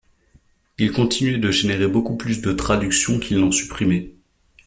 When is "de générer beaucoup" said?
1.37-2.17